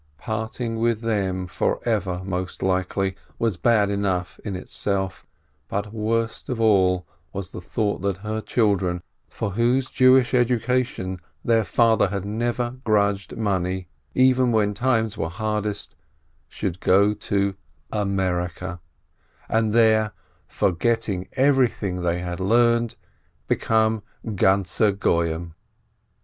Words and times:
Parting 0.17 0.79
with 0.79 1.01
them, 1.01 1.45
forever 1.45 2.23
most 2.25 2.63
likely, 2.63 3.15
was 3.37 3.55
bad 3.55 3.91
enough 3.91 4.39
in 4.43 4.55
itself, 4.55 5.27
but 5.67 5.93
worst 5.93 6.49
of 6.49 6.59
all 6.59 7.05
was 7.33 7.51
the 7.51 7.61
thought 7.61 8.01
that 8.01 8.17
her 8.25 8.41
children, 8.41 9.03
for 9.29 9.51
whose 9.51 9.91
Jewish 9.91 10.33
education 10.33 11.19
their 11.45 11.63
father 11.63 12.07
had 12.07 12.25
never 12.25 12.77
grudged 12.83 13.37
money 13.37 13.89
even 14.15 14.51
when 14.51 14.73
times 14.73 15.19
were 15.19 15.29
hardest, 15.29 15.95
should 16.47 16.79
go 16.79 17.13
to 17.13 17.53
America, 17.91 18.79
and 19.47 19.71
there, 19.71 20.13
forgetting 20.47 21.27
everything 21.33 22.01
they 22.01 22.21
had 22.21 22.39
learned, 22.39 22.95
become 23.47 24.01
"ganze 24.25 24.97
Goyim." 24.97 25.53